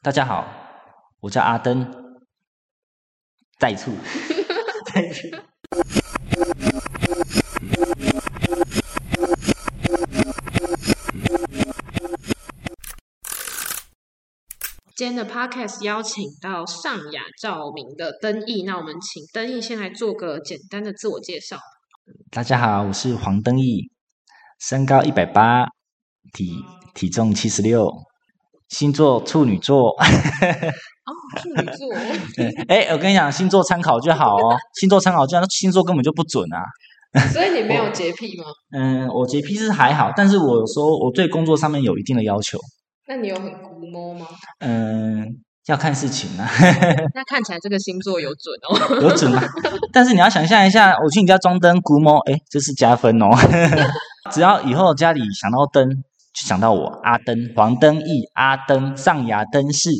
[0.00, 0.46] 大家好，
[1.18, 1.84] 我叫阿登，
[3.58, 3.90] 再处，
[4.94, 5.26] 再处。
[14.94, 21.58] 今天的 podcast 邀请到上雅照明的灯毅，那我们请灯毅先来做个简单的自我介绍。
[22.30, 23.90] 大家好，我是黄登毅，
[24.60, 25.66] 身高一百八，
[26.32, 27.92] 体体重七十六，
[28.68, 29.90] 星座处女座。
[29.90, 31.10] 哦，
[31.40, 31.88] 处女座，
[32.36, 36.62] 对，哎，我跟你讲，星座参考就好哦， 星座参考就好，那星座根本就不准啊。
[37.32, 38.44] 所以你没有洁癖吗？
[38.76, 42.58] 嗯，我洁癖是还好，但是我说我对工作上面有一定的要求。
[43.06, 44.26] 那你有很估摸吗？
[44.60, 45.26] 嗯，
[45.66, 46.46] 要看事情啊。
[47.14, 49.42] 那看起来这个星座有准哦，有准啊。
[49.90, 53.28] 但是你要想象一下，我去你家装灯估摸，哎，这是加分哦。
[54.30, 55.88] 只要以后家里想到灯，
[56.38, 59.90] 就想到我阿登黄登义阿登上牙灯饰。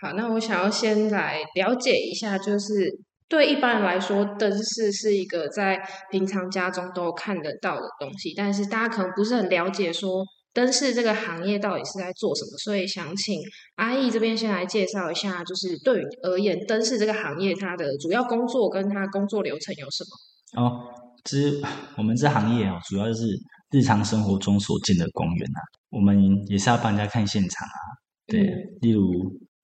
[0.00, 2.90] 好，那我想要先来了解一下，就是
[3.28, 10.24] 对一般人来说，灯饰是一个在平常家中都看得到的东西，但是大家可能不是很了解说。
[10.52, 12.56] 灯饰这个行业到底是在做什么？
[12.58, 13.40] 所以想请
[13.74, 20.04] 阿义这边先来介绍一下，就是对于而言，灯饰这个行业它的主要工作跟它工作流程有什
[20.54, 20.62] 么？
[20.62, 20.84] 哦，
[21.24, 21.60] 其实
[21.96, 23.26] 我们这行业哦，主要就是
[23.74, 25.60] 日常生活中所见的光源啊。
[25.90, 27.78] 我们也是要帮人家看现场啊，
[28.26, 28.40] 对，
[28.80, 29.10] 例如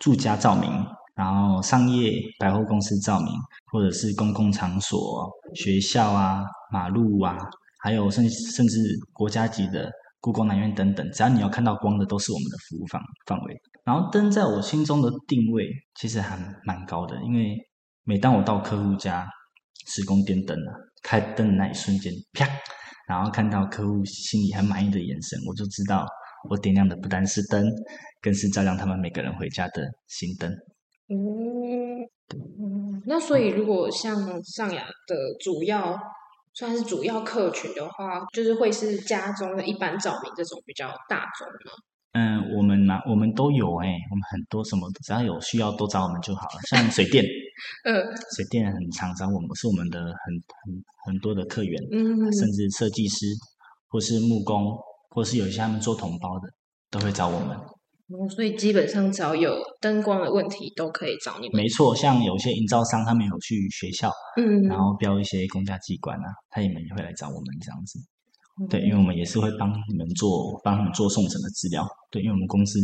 [0.01, 0.69] 住家照明，
[1.15, 3.33] 然后商业百货公司照明，
[3.73, 7.37] 或者是公共场所、学校啊、马路啊，
[7.83, 8.79] 还有甚甚至
[9.13, 9.91] 国家级的。
[10.23, 13.57] 故宫南院等等，只要你要看到光的，都是我们的服务范范围。
[13.87, 16.37] 然后灯在我心中的定位其实还
[16.67, 17.57] 蛮高的，因为
[18.05, 19.27] 每当我到客户家
[19.87, 22.47] 施工点灯啊，开灯的那一瞬间，啪，
[23.11, 26.07] 然后看到客户心里很满意的眼神，我就知道
[26.49, 27.67] 我点亮的不单是灯，
[28.23, 30.51] 更是照亮他们每个人回家的心灯。
[31.09, 32.07] 嗯，
[33.07, 35.99] 那所以如果像上雅的主要。
[36.53, 41.71] 算是主要客群的话，就是会是家中的一般照明这种比较大众吗？
[42.13, 46.61] 嗯，我们嘛，我们都有哎，我们很多什么只要有需要都找我们就好了。
[46.69, 47.25] 像水电，
[47.85, 47.95] 嗯，
[48.37, 50.07] 水电很常找我们，是我们的很
[50.65, 53.27] 很很多的客源，嗯，甚至设计师
[53.89, 54.77] 或是木工，
[55.11, 56.49] 或是有一些他们做同胞的，
[56.91, 57.57] 都会找我们。
[58.29, 61.63] 所以基本上只要有灯光的问题，都可以找你们。
[61.63, 68.01] 没错，像有些营造商，他们有去学校，嗯，然后标一些公家机关啊，他们也会来找我们这样子。
[68.69, 71.87] 对，因为我们也是会帮你们做，帮你们做送审的资料。
[72.11, 72.81] 对，因为我们公司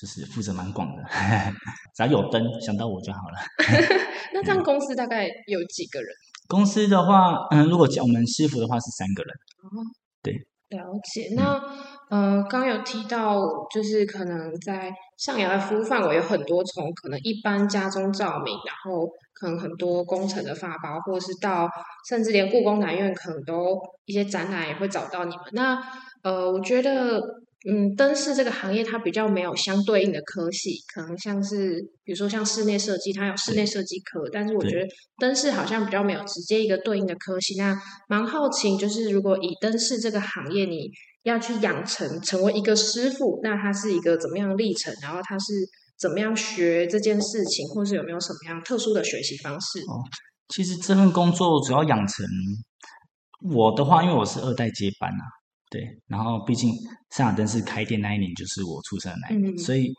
[0.00, 1.02] 就是负责蛮广的，
[1.94, 3.36] 只要有灯，想到我就好了。
[4.32, 6.08] 那这样公司大概有几个人？
[6.48, 9.34] 公司的话，嗯，如果叫我们师傅的话是三个人。
[9.62, 9.84] 哦，
[10.22, 10.32] 对，
[10.70, 11.34] 了解。
[11.36, 11.60] 那
[12.08, 13.38] 呃，刚有提到，
[13.72, 21.68] 就是可能在上牙的服务范围有很多，从可能一般家中照明，然后可能很多工程的发包，或者是到
[22.08, 25.44] 甚至连故宫南院可能都一些展览也会找到你们。
[25.52, 25.78] 那
[26.22, 27.22] 呃，我觉得
[27.68, 34.88] 嗯，灯饰这个行业它比较没有相对应的科系，可能像是比如说像室内设计，它有室内设计科，但是我觉得
[35.18, 37.56] 灯饰好像比较没有直接一个对应的科系。
[37.58, 37.78] 那
[38.08, 40.90] 蛮好奇，就是如果以灯饰这个行业，你
[41.24, 44.94] 要去养成成为一个师傅，那他是一个怎么样的历程？
[45.02, 45.52] 然后他是
[45.98, 49.80] 怎么样学这件事情，或是有没有什么样特殊的学习方式？
[49.80, 50.00] 哦，
[50.48, 52.24] 其实这份工作主要养成
[53.52, 55.24] 我的话，因为我是二代接班啊，
[55.70, 56.74] 对，然后毕竟
[57.10, 59.90] 上海灯饰开店那一年就是我出生的那一年，所以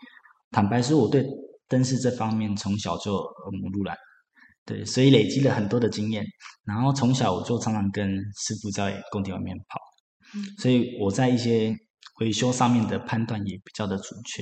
[0.51, 1.25] 坦白说，我对
[1.67, 3.95] 灯饰这方面从小就耳濡目染，
[4.65, 6.23] 对，所以累积了很多的经验。
[6.65, 9.79] 然后从小我就常常跟师傅在工地外面跑。
[10.59, 11.75] 所以我在一些
[12.21, 14.41] 维修上面的判断也比较的准确，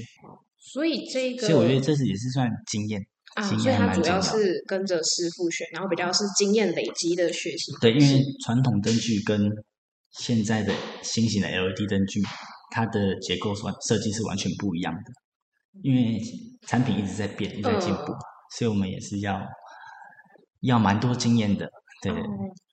[0.58, 3.02] 所以这个，所以我觉得这是也是算经验
[3.34, 7.72] 啊，所以它主要是跟着师傅学，然后比较是经验累积的学习。
[7.82, 9.50] 对，因为传统灯具跟
[10.12, 12.22] 现在的新型的 LED 灯具，
[12.72, 15.12] 它的结构是设计是完全不一样的，
[15.84, 16.22] 因为
[16.68, 18.14] 产品一直在变，一直在进步，
[18.58, 19.42] 所以我们也是要
[20.62, 21.70] 要蛮多经验的。
[22.02, 22.14] 对，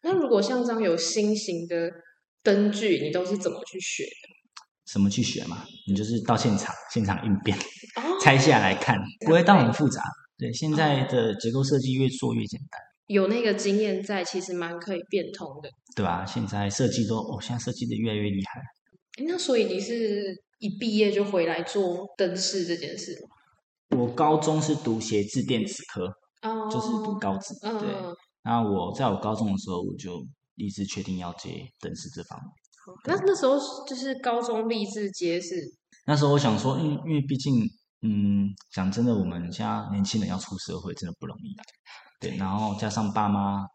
[0.02, 1.90] 那如果像这样有新型的。
[2.46, 4.92] 灯具你都是怎么去学的？
[4.92, 5.64] 什么去学嘛？
[5.88, 7.58] 你就是到现场现场应变，
[8.22, 8.96] 拆下来看，
[9.26, 10.00] 不会到很复杂。
[10.38, 12.80] 对，现在的结构设计越做越简单。
[13.06, 15.68] 有那个经验在，其实蛮可以变通的。
[15.94, 16.24] 对吧？
[16.26, 18.60] 现在设计都，哦，现在设计的越来越厉害。
[19.26, 23.12] 那所以你是一毕业就回来做灯饰这件事
[23.90, 23.98] 吗？
[23.98, 26.06] 我高中是读写字电子科，
[26.42, 27.54] 哦，就是读高职。
[27.62, 28.14] 对，
[28.44, 30.26] 那我在我高中的时候我就。
[30.56, 31.50] 立志确定要接
[31.80, 32.48] 灯饰这方面，
[33.04, 35.54] 那那时候就是高中立志接是
[36.06, 37.62] 那时候我想说，因为因为毕竟
[38.00, 41.62] 嗯，讲真的，我们现在年轻人要出社会真的不容易啊。
[42.20, 43.66] 对，然后加上爸妈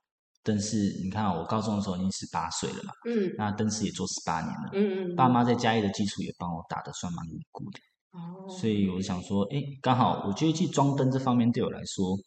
[0.44, 3.32] 灯饰，你看我高中的时候已经十八岁了嘛，嗯。
[3.38, 7.80] 那灯饰也做十八年了，嗯嗯，爸妈在家里的基础也帮我打得算蛮稳固的。
[8.12, 12.18] 哦，所以我想说，哎，刚好我觉得去装灯这方面对我来说，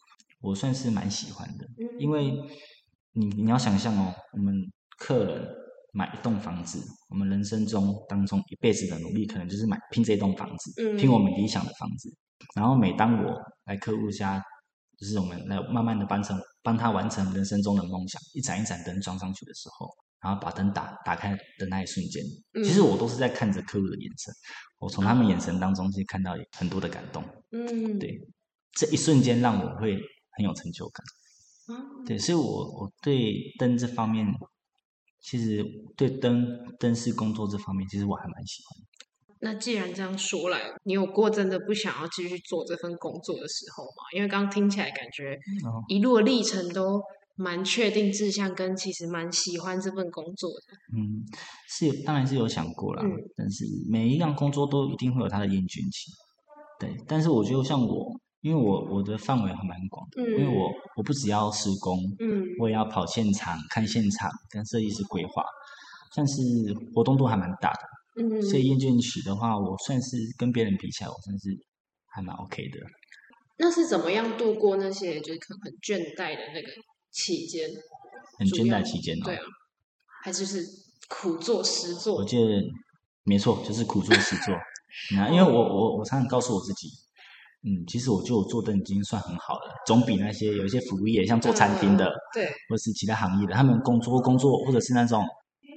[0.41, 1.99] 我算是蛮喜欢的，嗯。
[1.99, 2.33] 因为
[3.13, 4.53] 你你要想象哦，我们
[4.97, 5.47] 客人
[5.91, 11.19] 买一栋房子，我们人生中当中一辈子的努力，可能就是买拼这栋房子，嗯拼我。
[11.19, 12.09] 们理想的房子。
[12.55, 14.41] 然后每当我来客户家，
[14.97, 19.89] 就是我们来慢慢的帮成帮他完成人生中的梦想，一盏一盏灯装上去的时候，
[20.21, 22.23] 然后把灯打打开的那一瞬间，
[22.63, 24.33] 其实我都是在看着客户的眼神，
[24.79, 27.23] 我从他们眼神当中去看到很多的感动。
[27.51, 28.19] 嗯对
[28.73, 29.97] 这一瞬间让我会
[30.37, 31.05] 很有成就感。
[31.67, 34.27] 嗯对，所以我我对灯这方面，
[35.21, 35.63] 其实
[35.97, 36.45] 对灯
[36.77, 38.85] 灯饰工作这方面，其实我还蛮喜欢的。
[39.41, 44.03] 那既然这样说来，你有过真的不想要继续做这份工作的时候吗？
[44.15, 45.35] 因为刚刚听起来感觉
[45.65, 47.01] 哦一路的历程都
[47.35, 50.77] 蛮确定志向，跟其实蛮喜欢这份工作的。
[50.97, 51.21] 嗯，
[51.67, 56.11] 是有，当然是有想过啦，嗯但是每一样工作都一定会有它的厌倦期。
[56.79, 65.43] 对，但是我觉得像我，因为我我的范围还蛮广的，因为我我不只要施工，嗯我也要跑现场、看现场、跟设计师规划，
[66.13, 66.41] 算是
[66.93, 67.79] 活动度还蛮大的。
[68.17, 71.49] 嗯，所以厌倦期的话，我算是跟别人比起来，我算是
[72.07, 72.79] 还蛮 OK 的。
[73.57, 76.67] 那是怎么样度过那些就是可能很倦怠的那个
[77.11, 77.69] 期间？
[78.37, 79.43] 很倦怠期间哦，对啊，
[80.23, 80.65] 还就是
[81.07, 82.25] 苦做实做我。
[82.25, 82.43] 记得
[83.23, 84.53] 没错，就是苦做实做。
[85.15, 86.87] 那因为我我我常常告诉我自己，
[87.63, 95.25] 嗯，其实我觉得我做的已经算很好了，总比那些有一些服务业，像做餐厅的，嗯对，或是其他行业的，他们工作工作或者是那种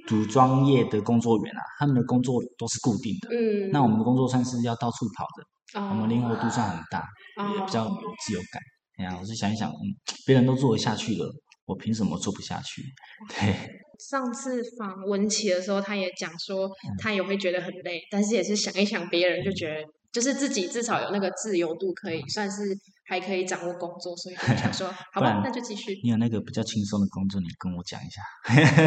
[0.09, 3.29] 组装业的工作员啊，他们的工作都是固定的。
[3.29, 7.05] 嗯，那我们的工作算是要到处跑的，哦我们灵活度算很大，
[7.53, 7.91] 也哦比较有
[8.25, 8.59] 自由感。
[8.97, 9.77] 哎呀，我是想一想，嗯，
[10.25, 11.31] 别人都做得下去了，
[11.65, 12.81] 我凭什么做不下去？
[13.29, 13.55] 对，
[13.99, 19.75] 上次访文琪的时候，他也讲说，嗯他也会觉得很累，但是也是想一想别人，就觉得
[20.11, 22.61] 就是自己至少有那个自由度，可以算是
[23.05, 25.99] 还可以掌握工作，所以我想说， 好吧，那就继续。
[26.03, 28.21] 你有那个比较轻松的工作，你跟我讲一下。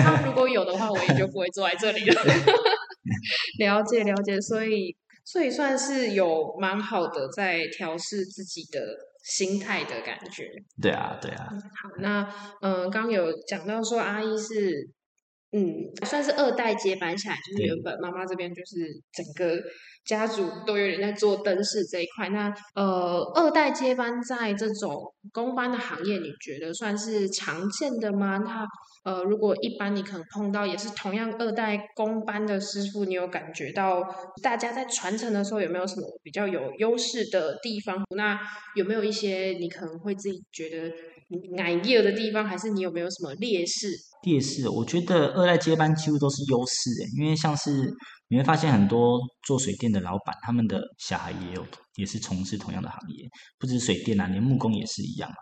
[0.02, 2.22] 他如果有的话，我也就不会坐在这里了。
[3.58, 8.80] 了解了解，所以所以算是有蛮好的在调试自己的
[9.24, 10.48] 心态的感觉。
[10.80, 11.48] 对啊，对啊，
[11.82, 12.22] 好，那
[12.60, 14.88] 嗯，刚刚有讲到说阿姨是
[15.52, 19.60] 嗯，算是二代接班下来，就是原本妈妈这边就是整个
[20.04, 22.28] 家族都有点在做灯饰这一块。
[22.28, 28.38] 那呃，二代接班在这种工班的行业，你觉得算是常见的吗？
[28.38, 28.66] 那
[29.04, 34.02] 呃，如果一般你可能碰到也是同样二代工班的师傅，你有感觉到
[34.43, 38.02] 大家在传承的时候有没有什么比较有优势的地方？
[38.16, 38.38] 那
[38.76, 40.93] 有没有一些你可能会自己觉得
[41.58, 43.88] 矮业的地方，还是你有没有什么劣势？
[44.22, 47.93] 劣势，我觉得二代接班几乎都是优势诶，因为像是
[48.32, 51.62] 你会发现很多做水电的老板，他们的小孩也有
[51.96, 55.37] 也是从事同样的行业，不止水电啊，连木工也是一样啊。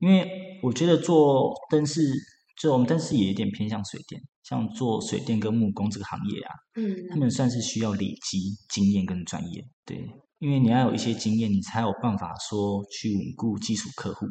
[0.00, 2.12] 因为我觉得做灯饰，
[2.60, 10.04] 就我们灯饰也有点偏向水电，像做水电跟木工这个行业啊，嗯他们算是需要累积经验跟专业，对，
[10.40, 14.26] 因为你要有一些经验，你才有办法说去稳固基础客户。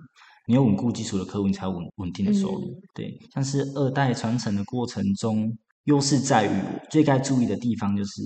[0.45, 2.65] 你有稳固基础的客户，你才有稳稳定的收入。
[2.65, 8.21] 嗯对，像是二代传承的过程中，优势在于最该注意的地方就是，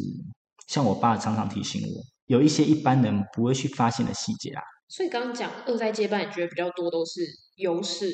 [0.68, 4.62] 像我爸常常提醒我，有一些一般人不会去发现的细节啊。
[4.88, 7.22] 所以刚刚讲二代接班，你觉得比较多都是
[7.56, 8.14] 优势？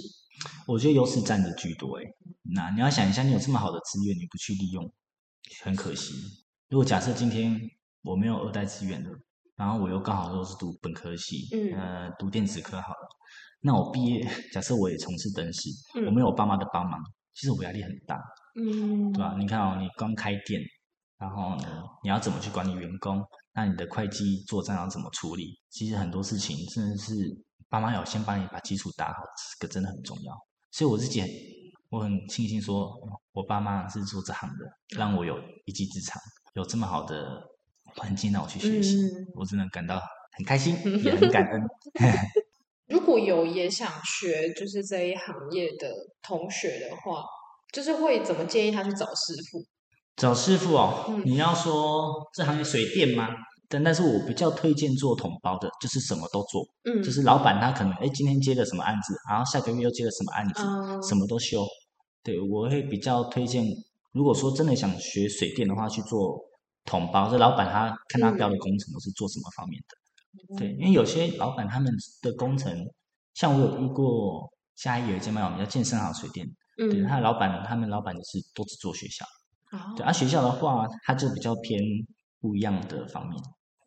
[0.68, 2.06] 我觉得优势占的居多诶。
[2.56, 4.92] 那你要想一下，你有这么好的资源，你不去利用，
[5.64, 6.14] 很可惜。
[6.70, 7.60] 如果假设今天
[8.02, 9.10] 我没有二代资源的，
[9.56, 13.08] 然后我又刚好都是读本科系，嗯呃，读电子科好了，
[13.62, 17.00] 那我毕业， 假设我也从事灯饰，嗯我没有我爸妈的帮忙，
[17.36, 18.20] 其实我压力很大，
[18.56, 19.36] 嗯，对吧？
[19.38, 20.62] 你看哦，你刚开店，
[21.18, 23.24] 然后呢，你要怎么去管理员工？
[23.54, 25.60] 那你的会计做账要怎么处理？
[25.70, 27.14] 其实很多事情真的是
[27.70, 29.20] 爸妈要先帮你把基础打好，
[29.60, 30.34] 这个真的很重要。
[30.72, 31.30] 所以我自己很，
[31.90, 32.92] 我很庆幸说，
[33.32, 36.22] 我爸妈是做这行的，让我有一技之长，
[36.54, 37.42] 有这么好的
[37.84, 40.02] 环境让我去学习，嗯我真的感到
[40.38, 41.62] 很开心， 也很感恩。
[42.88, 45.92] 如果有也想学就是这一行业的
[46.22, 47.24] 同学的话，
[47.74, 49.66] 就是会怎么建议他去找师傅？
[50.16, 53.28] 找师傅哦，嗯你要说这行业水电吗？
[53.68, 61.66] 但但是我比较推荐做统包的，就是什么都做，嗯，就是老板他可能哎今天接了什么案子，然后下个月又接了什么案子，嗯什么都修。
[62.22, 63.66] 对我会比较推荐，
[64.12, 66.40] 如果说真的想学水电的话，去做
[66.86, 67.28] 统包。
[67.30, 72.72] 这老板他看他标的工程都是做什么方面的，对，因为有些老板他们的工程，
[73.34, 79.26] 像我有遇过，嘉义有一间蛮有名叫健身好水电，对，嗯，他的老板他们老板就是都只做学校，
[79.72, 81.82] 哦对，而、学校的话，他就比较偏
[82.40, 83.40] 不一样的方面。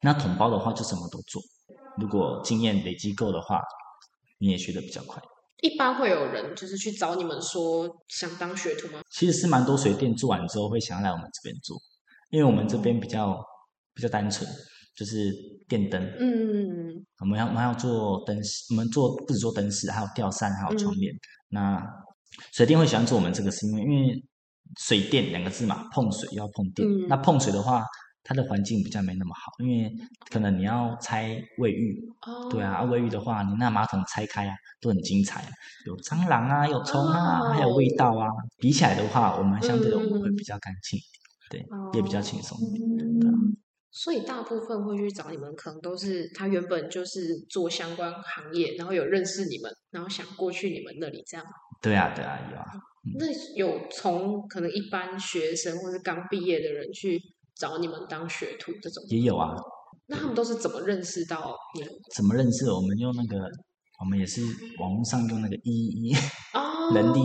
[0.02, 1.42] 那统包的话就什么都做，
[1.96, 3.60] 如果经验累积够的话，
[4.38, 5.22] 你也学得比较快。
[5.62, 9.00] 一般会有人就是去找你们说想当学徒吗？
[9.10, 11.76] 其实是蛮多水电做完之后会想要来我们这边做，
[12.30, 13.42] 因为我们这边比较
[13.94, 14.48] 比较单纯，
[14.94, 15.32] 就是
[15.66, 21.12] 电灯，嗯，我们要我们要做灯饰，我们做不止做灯饰，还有吊扇，还有窗帘。
[21.48, 21.82] 那
[22.52, 24.24] 水电会喜欢做我们这个，是因为因为
[24.78, 26.86] 水电两个字嘛，碰水要碰电。
[26.88, 27.84] 嗯那碰水的话，
[28.24, 29.92] 它的环境比较没那么好，因为
[30.30, 35.48] 可能你要拆卫浴，哦，对啊，啊卫浴的话，你那马桶拆开啊，都很精彩，
[35.86, 38.28] 有蟑螂啊，有虫啊，还有味道啊。
[38.58, 40.98] 比起来的话，我们相对的我们会比较干净，
[41.48, 41.64] 对，
[41.94, 42.58] 也比较轻松。
[42.58, 43.26] 对
[43.92, 51.46] 所以大部分会去找你们，可能都是他原本就是做相关行业，然后有认识你们，然后想过去你们那里这样。
[51.82, 52.64] 对啊，对啊，有啊。
[53.18, 57.20] 那有从可能一般学生或是刚毕业的人去
[57.54, 59.54] 找你们当学徒这种，也有啊，
[60.08, 61.86] 那他们都是怎么认识到你？
[62.14, 62.68] 怎么认识？
[62.70, 63.38] 我们用那个，
[64.00, 64.42] 我们也是
[64.80, 66.14] 网络上用那个一一一
[66.52, 67.20] 哦，人力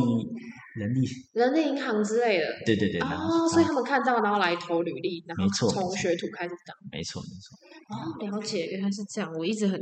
[0.75, 2.45] 人力，人力银行之类的。
[2.63, 6.75] 对对对，哦，所以他们看到，然后来投履历，然后从学徒开始当。
[6.91, 7.57] 没错没错，
[7.89, 9.33] 哦，了解，原来是这样。
[9.33, 9.81] 我一直很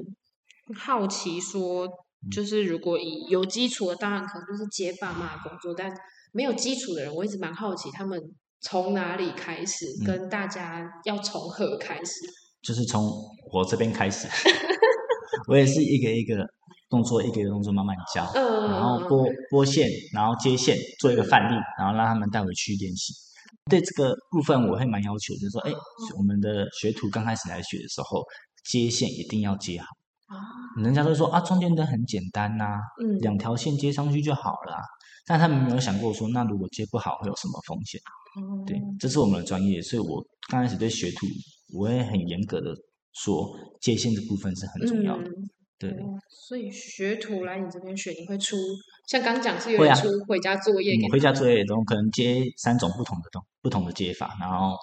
[0.75, 1.91] 好奇，说嗯
[2.31, 5.89] 就是如果以有基础的，当然可能就是接爸妈的工作，但
[6.33, 8.19] 没有基础的人，我一直蛮好奇他们
[8.61, 12.13] 从哪里开始，嗯跟大家要从何开始。
[12.61, 13.09] 就是从
[13.53, 14.27] 我这边开始，
[15.47, 16.45] 我也是一个一个
[16.89, 23.13] 动作，一个一个动作慢慢教，嗯，然后拨拨线，然后接线，做一个范例，然后让他们带回去练习。
[23.69, 25.71] 对这个部分我会蛮要求，就是说，哎，
[26.17, 28.21] 我们的学徒刚开始来学的时候，
[28.69, 29.85] 接线一定要接好。
[30.29, 30.37] 啊，
[30.81, 34.81] 人家都说啊，装电灯很简单呐、嗯，两条线接上去就好了啊、
[35.25, 37.99] 但他们没有想过说，那如果接不好会有什么风险？
[38.37, 41.25] 嗯对，这是我们的专业，所以我刚开始对学徒，
[41.73, 42.73] 我会很严格的
[43.13, 43.49] 说，
[43.81, 45.23] 界限这部分是很重要的。
[45.23, 45.49] 嗯。
[45.79, 48.57] 对，哦所以学徒来你这边学，你会出
[49.07, 50.09] 像刚讲是有会啊人出。
[50.27, 54.75] 回家作业回家作业中可能接三种不同的东不同的接法，然后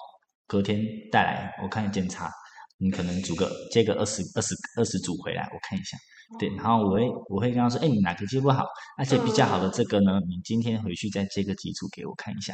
[0.47, 2.31] 隔天带来我看检查，
[2.79, 5.97] 你可能组个接个二十二十二十组回来，我看一下。
[6.37, 8.65] 对，然后我会我会跟他说，哎，你哪个接不好？
[8.97, 12.53] 而且比较好的这个呢，你今天回去再接个几组给我看一下。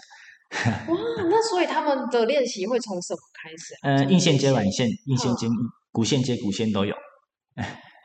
[0.88, 0.96] 哇，
[1.30, 3.98] 那所以他们的练习会从什么开始啊？
[3.98, 5.48] 呃，硬线接练软线，硬线接
[5.92, 6.96] 骨线接骨线都有。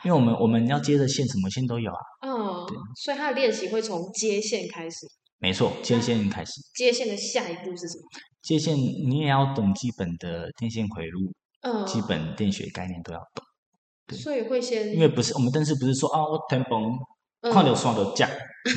[0.05, 5.07] 因为我们我们要接的线什么线都有啊，嗯对，所以他的练习会从接线开始。
[5.39, 6.53] 没错，接线开始。
[6.75, 8.05] 接线的下一步是什么？
[8.41, 11.33] 接线你也要懂基本的电线回路，
[11.73, 13.45] 嗯，基本电学概念都要懂。
[14.07, 16.83] 对所以会先因为不是我们但是不是说啊，我天崩
[17.43, 18.29] 嗯看到线就夹，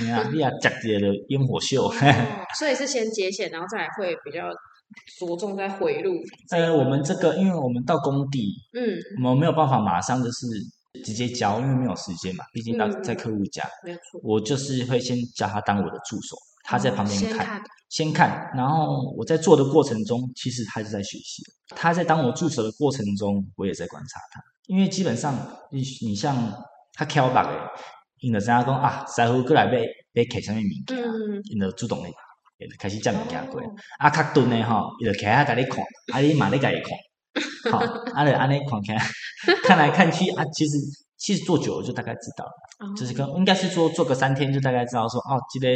[0.01, 1.87] 你啊你啊夹一个烟火秀。
[1.87, 1.93] 哦
[2.59, 4.49] 所以是先接线，然后再来会比较
[5.17, 6.15] 着重在回路。
[6.51, 10.47] 呃，我们这个因为我们到工地，嗯，我们没有办法马上就是
[11.05, 14.19] 直接教，因为没有时间嘛，毕竟到嗯在客户家，没有错。
[14.21, 16.35] 我就是会先叫他当我的助手，
[16.71, 17.59] 他在旁边看。
[17.59, 17.61] 哦
[17.91, 21.43] 先看，然后我在做的过程中，其实他是在学习。
[21.75, 24.39] 他在当我助手的过程中，我也在观察他。
[24.67, 25.35] 因为基本上，
[25.73, 26.33] 你你像
[26.93, 27.51] 他敲白的，
[28.21, 33.61] 因就知影讲啊，师傅过来要要摕什么物件，嗯，因就主动的会开始接物件过
[33.99, 37.79] 啊，较钝的吼，伊就徛遐甲你看，啊，你嘛咧甲伊看，好，
[38.13, 39.05] 啊，就安尼看起来，
[39.65, 40.77] 看来看去啊，其实
[41.17, 45.67] 其实做久了就大概知道了，哦就是跟应该是说做个三天就大概知道说，哦，这个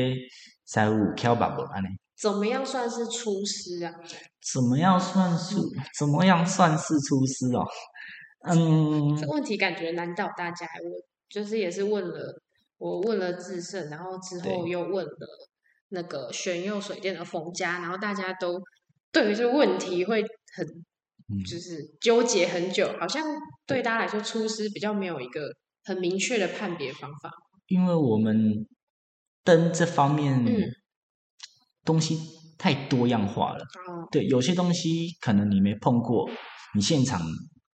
[0.66, 1.88] 师傅有敲白无安尼。
[2.18, 3.94] 怎么样算是出师啊？
[4.54, 5.56] 怎么样算是
[6.00, 7.66] 怎么样算是出师哦？
[8.48, 10.66] 嗯这，问题感觉难倒大家。
[10.66, 12.42] 我就是也是问了，
[12.78, 15.28] 我问了智胜，然后之后又问了
[15.90, 18.62] 那个玄佑水电的冯家，然后大家都
[19.12, 20.22] 对于这个问题会
[20.56, 20.66] 很
[21.28, 23.26] 嗯就是纠结很久，好像
[23.66, 25.50] 对大家来说出师比较没有一个
[25.84, 27.32] 很明确的判别方法。
[27.68, 28.66] 因为我们
[29.46, 30.62] 灯这方面嗯
[31.86, 32.20] 东西
[32.58, 36.28] 太多样化了，哦，对，有些东西可能你没碰过，
[36.74, 37.22] 你现场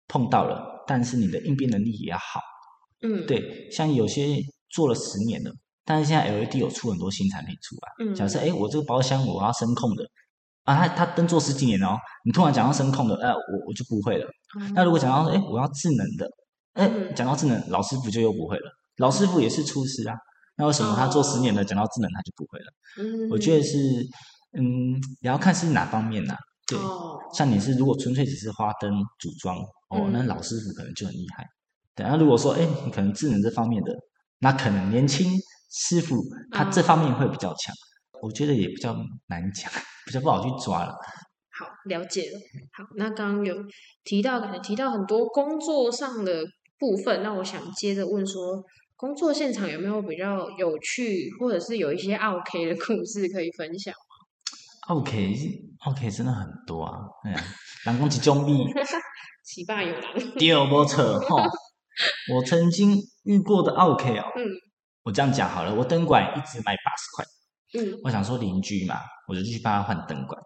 [0.07, 2.39] 碰到了，但是你的应变能力也要好。
[3.01, 4.37] 嗯，，对，像有些
[4.69, 5.51] 做了十年了，
[5.83, 8.05] 但是现在 LED 有出很多新产品出来。
[8.05, 10.03] 嗯，假设哎，我这个包厢我要声控的
[10.63, 14.27] 啊，他他灯做十几年了哦，你突然讲到声控的，呃，我我就不会了。
[14.73, 16.29] 那如果讲到哎，我要智能的，
[16.73, 18.71] 哎，嗯讲到智能，老师傅就又不会了。
[18.97, 20.15] 老师傅也是厨师啊，
[20.57, 22.65] 那为什么他做十年的讲到智能他就不会了？
[22.99, 23.77] 嗯，我觉得是，
[24.57, 26.35] 嗯，也要看是哪方面呐、
[26.65, 29.57] 对，哦，像你是如果纯粹只是花灯组装，
[29.89, 31.45] 哦，那嗯老师傅可能就很厉害。
[31.95, 33.93] 对，那如果说，哎，你可能智能这方面的，
[34.39, 35.31] 那可能年轻
[35.71, 37.73] 师傅他这方面会比较强，
[38.21, 38.95] 我觉得也比较
[39.27, 39.71] 难讲，
[40.05, 40.91] 比较不好去抓了。
[41.51, 42.39] 好，了解了。
[42.73, 43.55] 好，那刚刚有
[44.03, 46.43] 提到，感觉提到很多工作上的
[46.77, 48.63] 部分，那我想接着问说，
[48.97, 57.43] 工作现场有没有比较有趣，或者是有一些 OK 的故事可以分享吗？OK，OK 真的很多啊，哎呀，
[57.85, 58.65] 人工一种米，
[59.45, 61.47] 起霸有狼，丢不错哈。
[62.33, 64.43] 我曾经遇过的 OK 哦，嗯，
[65.03, 67.25] 我这样讲好了，我灯管一直卖八十块，
[67.79, 68.95] 嗯，我想说邻居嘛，
[69.27, 70.41] 我就去帮他换灯管，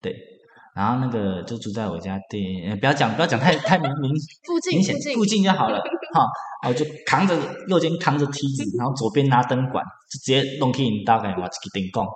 [0.00, 0.14] 对。
[0.78, 4.12] 然后那个就住在我家对，不要讲不要讲太 太明明
[4.70, 5.76] 明显附近就好了
[6.14, 6.24] 哈。
[6.62, 12.06] 然后就扛着右肩扛着梯子， 然后左边拿灯管，就直接弄去因大概换一个灯管。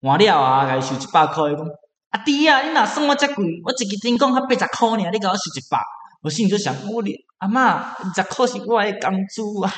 [0.00, 1.52] 换了啊，该收一百块。
[1.52, 1.66] 伊讲
[2.10, 3.44] 阿弟啊，你哪送我这贵？
[3.62, 5.78] 我一个灯管才八十块呢，你给我收一百？
[6.22, 9.70] 我心里就想，我哩阿妈二十块是我的工资啊。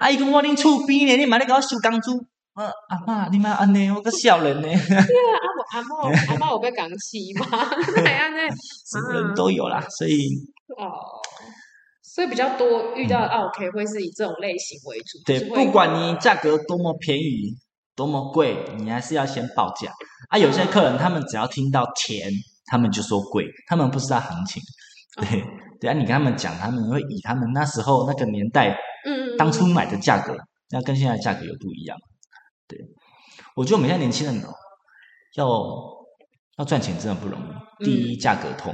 [0.00, 2.12] 阿姨讲我恁厝边呢，你买咧给我收工资？
[2.54, 4.68] 呃，阿妈，你妈安尼，我个笑人呢。
[4.68, 5.38] 对啊，
[5.72, 7.46] 阿母阿母阿妈，我被讲气吗？
[7.94, 10.18] 对啊，那什么人都有啦，所以
[10.76, 10.90] 哦，
[12.02, 15.18] 所以比较多遇到 OK 会是以这种类型为主。
[15.24, 17.56] 对，不管你价格多么便宜，
[17.94, 19.92] 多么贵，你还是要先报价。
[20.28, 22.30] 啊，有些客人他们只要听到钱，
[22.66, 24.60] 他们就说贵，他们不知道行情。
[25.16, 25.44] 对，
[25.80, 28.76] 对啊，你跟他们讲，他们会以他们那时候那个年代，
[29.06, 30.36] 嗯，当初买的价格，
[30.70, 31.96] 那跟现在价格有不一样。
[32.70, 32.78] 对，
[33.56, 34.54] 我觉得我们现在年轻人哦，
[35.34, 35.48] 要
[36.58, 37.84] 要赚钱真的不容易。
[37.84, 38.72] 第一，价格通，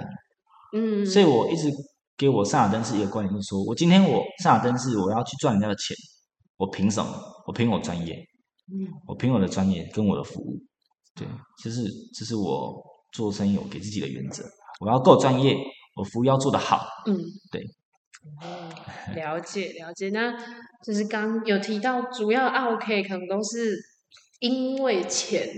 [0.74, 1.70] 嗯，所以我一直
[2.16, 5.96] 给我上尔登是一个观点，就是说我今天我上尔登是我要去赚人家的钱，
[6.58, 7.10] 我凭什么？
[7.46, 8.14] 我凭我专业，
[8.70, 10.58] 嗯，我凭我的专业跟我的服务，
[11.14, 11.26] 对，
[11.62, 11.84] 就是
[12.14, 14.44] 这是我做生意我给自己的原则，
[14.80, 15.56] 我要够专业，
[15.96, 17.16] 我服务要做得好，嗯，
[17.50, 17.62] 对。
[18.42, 18.68] 哦，
[19.14, 20.36] 了解了解，那
[20.84, 23.78] 就是刚有提到，主要 OK 可能都是
[24.40, 25.48] 因为钱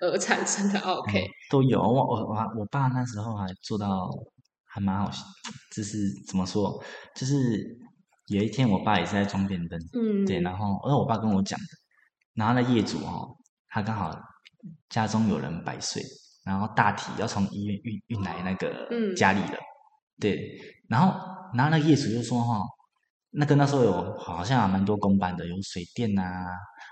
[0.00, 1.80] 而产生的 OK，都有。
[1.80, 4.08] 我我我我爸那时候还做到
[4.64, 5.10] 还蛮好，
[5.74, 6.82] 就是怎么说，
[7.14, 7.78] 就是
[8.28, 11.66] 有一天我爸也是在装电灯，嗯，对，然后而我爸跟我讲的，
[12.34, 13.36] 然后那业主哦，
[13.68, 14.16] 他刚好
[14.88, 16.02] 家中有人百岁，
[16.44, 19.58] 然后大体要从医院运运来那个家里了，
[20.20, 20.58] 对，
[20.88, 21.32] 然后。
[21.54, 22.62] 然后那个业主就说：“哈，
[23.34, 26.22] 那个那时候有好像蛮多工班的，有水电呐，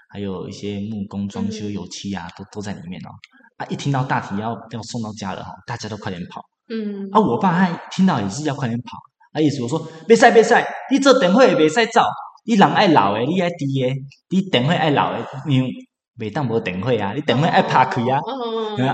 [0.09, 3.11] 还有一些木工、装修、油漆啊，都都在里面哦。
[3.59, 6.41] 啊，一听到大体要要送到家了哈，大家都快点跑。
[6.69, 8.97] 嗯，啊，我爸他听到也是要快点跑。
[9.33, 12.01] 啊，意思我说：别晒别晒，你做电话别使走，
[12.47, 13.95] 你人爱老的，你爱低的，
[14.31, 15.71] 你电话爱老的，因为
[16.19, 18.19] 未当无电话啊，你电话爱拍开啊。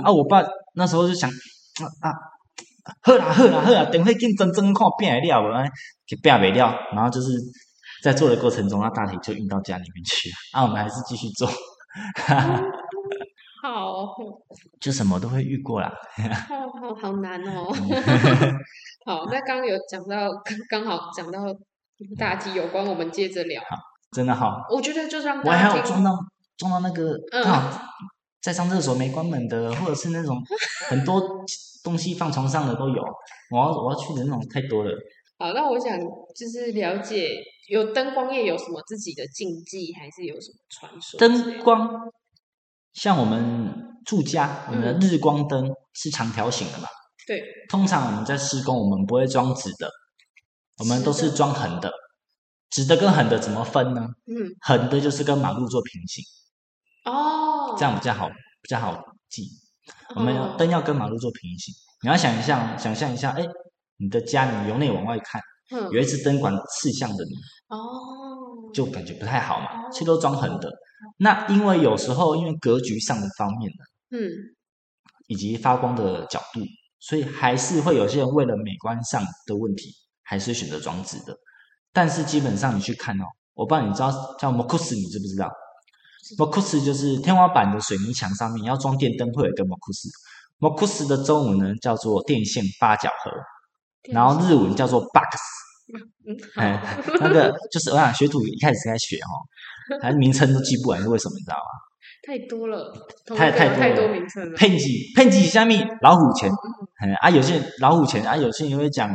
[0.02, 0.42] 啊，我爸
[0.74, 2.10] 那时候就想啊。”
[3.02, 5.50] 好啦好啦好啦，等会紧真真看变来了，无
[6.06, 6.72] 就变没了。
[6.92, 7.32] 然后就是
[8.02, 10.34] 在做的过程中，那大体就运到家里面去了。
[10.52, 11.48] 啊，我们还是继续做。
[13.62, 14.14] 好，
[14.80, 15.92] 就什么都会遇过啦。
[16.48, 17.66] 好好好难哦。
[19.04, 20.30] 好，那刚刚有讲到，
[20.70, 21.40] 刚好讲到
[22.16, 23.60] 大题有关，我们接着聊。
[23.62, 23.76] 好，
[24.12, 24.64] 真的好。
[24.70, 26.12] 我觉得就让我还有撞到
[26.56, 27.44] 撞到那个，嗯，
[28.40, 30.40] 在上厕所没关门的，或者是那种
[30.88, 31.20] 很多。
[31.86, 33.00] 东西放床上的都有，
[33.52, 34.90] 我要我要去的那种太多了。
[35.38, 35.96] 好，那我想
[36.34, 37.30] 就是了解，
[37.68, 41.20] 有灯光业有什么自己的禁忌，还是有什么传说？
[41.20, 42.10] 灯光，
[42.92, 43.72] 像我们
[44.04, 46.88] 住家，我们的日光灯是长条形的嘛？
[47.24, 47.40] 对。
[47.68, 49.88] 通常我们在施工，我们不会装直的，
[50.78, 51.92] 我们都是装横的。
[52.70, 54.08] 直的跟横的怎么分呢？
[54.26, 56.24] 嗯，横的就是跟马路做平行。
[57.04, 57.76] 哦。
[57.78, 59.48] 这样比较好，比较好记。
[60.16, 63.46] 我们灯要跟马路做平行，你要想一下，想象一下，哎，
[63.98, 65.40] 你的家你由内往外看，
[65.72, 67.30] 嗯有一支灯管刺向着你，
[67.68, 70.70] 哦，就感觉不太好嘛，其实都装横的。
[71.18, 73.84] 那因为有时候因为格局上的方面呢，
[74.18, 74.30] 嗯，
[75.28, 76.60] 以及发光的角度，
[77.00, 79.90] 所以还是会有些人为了美观上的问题，
[80.22, 81.36] 还是选择装置的。
[81.92, 85.50] 但是基本上你去看哦，我不知道你知道叫 m o c u s 你知不知道？
[86.38, 90.08] 莫库斯就是天花板的水泥墙上面要装电灯，会有一个莫库斯。
[90.58, 93.30] 莫库斯的中文呢叫做电线八角盒，
[94.12, 95.38] 然后日文叫做 box。
[96.56, 96.82] 哎，
[97.20, 101.34] 那个就是我想学徒一开始在学哦，还名称都记不完，是为什么？
[101.36, 101.62] 你知道吗？
[102.26, 102.92] 太多了，
[103.36, 104.56] 太太多太多名称了。
[104.56, 106.50] 喷几喷几下面老虎钳，
[107.20, 109.14] 啊，有些老虎钳啊，有些人会讲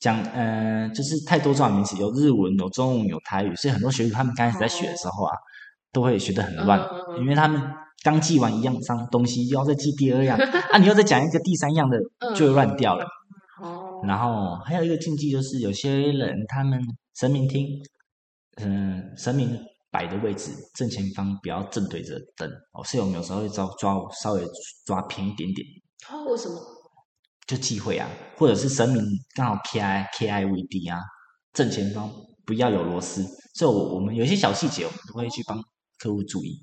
[0.00, 5.32] 讲，嗯，就是太多这种名词，有日文，有中文，有台语，所以很多学徒他们刚开始在学的时候啊。
[5.96, 6.78] 都会学得很乱，
[7.18, 7.58] 因为他们
[8.02, 10.36] 刚记完一样脏东西，又要再记第二样
[10.70, 11.98] 啊，你又再讲一个第三样的，
[12.34, 13.04] 就会乱掉了。
[13.62, 14.02] 哦。
[14.06, 16.78] 然后还有一个禁忌就是，有些人他们
[17.14, 17.66] 神明厅，
[18.60, 19.58] 嗯，神明
[19.90, 24.42] 摆的位置正前方不要正对着灯哦，所以我们有时候会抓抓稍微
[24.84, 25.66] 抓偏一点点，
[26.10, 26.60] 哦，为什么？
[27.46, 28.06] 就忌讳啊，
[28.36, 29.02] 或者是神明
[29.34, 30.98] 刚好 K I K I V D 啊，
[31.54, 32.12] 正前方
[32.44, 35.56] 不要有螺丝，所以我我们有一些小细节，我们都会去帮
[35.98, 36.62] 客户注意。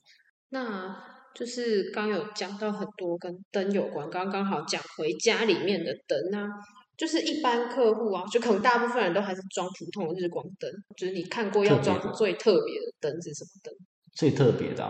[0.50, 0.96] 那
[1.36, 6.48] 就是刚有讲到很多跟灯有关，刚刚好讲回家里面的灯啊，
[6.96, 13.74] 就是一般客户啊，就可能大部分人都还是装普通的日光灯，就是你看过要装最特别的灯是什么灯？
[14.15, 14.88] 最特别的，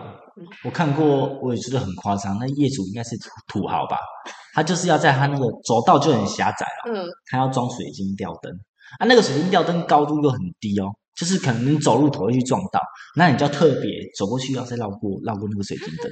[0.66, 2.36] 我看过，我也觉得很夸张。
[2.38, 3.96] 那业主应该是土土豪吧？
[4.52, 8.52] 他就是要在他那个走道就很狭窄了，嗯，他要装水晶吊灯
[8.98, 9.06] 啊。
[9.06, 12.80] 那个水晶吊灯高度又很低哦，就是可能你走路头会去撞到，
[13.16, 16.10] 那你就要特别走过去，要再绕过绕过那个水晶灯。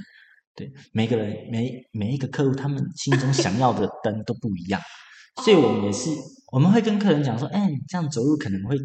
[0.54, 4.80] 对，每个人每每一个客户，他们心中想要的灯都不一样，
[5.44, 6.10] 所以我们也是
[6.52, 8.76] 我们会跟客人讲说，哎，这样走路可能会。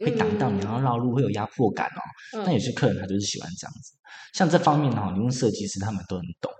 [0.00, 2.00] 会挡到你，然后绕路会有压迫感哦。
[2.44, 3.92] 但有些客人他就是喜欢这样子。
[4.32, 6.50] 像这方面哈，你问设计师他们都很懂。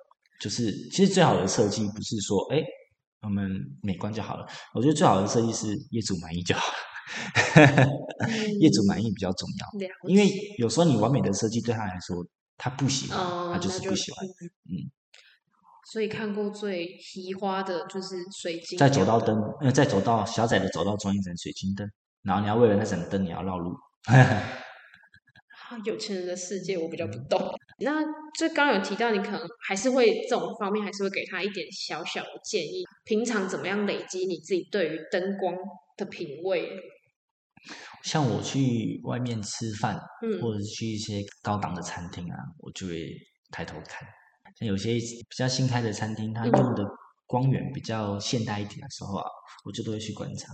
[0.41, 2.63] 就是其实最好的设计不是说哎
[3.23, 3.51] 我们
[3.83, 6.75] 美观就好了，我觉得最好的设计是业主满意就好了。
[8.61, 12.25] 业主满意比较重要，因为有时候你完美的设计对他来说
[12.57, 14.27] 他不喜欢，他就是不喜欢。
[14.27, 14.91] 嗯。
[15.93, 18.79] 所以看过最奇花的就是水晶。
[18.79, 21.87] 在走道灯，呃，在走道狭窄的走道装一盏水晶灯。
[22.23, 23.77] 然后你要为了那盏灯，你要绕路。
[25.85, 27.53] 有钱人的世界我比较不懂。
[27.81, 28.03] 那
[28.39, 32.85] 这刚有提到，你可能还是会这种方面，还是会给他一点小小的建议。
[33.05, 35.55] 平常怎么样累积你自己对于灯光
[35.97, 36.71] 的品味？
[38.03, 39.99] 像我去外面吃饭，
[40.41, 43.11] 或者是去一些高档的餐厅啊，我就会
[43.51, 44.07] 抬头看。
[44.59, 46.85] 像有些比较新开的餐厅，它用的
[47.27, 49.25] 光源比较现代一点的时候啊，
[49.65, 50.53] 我就都会去观察。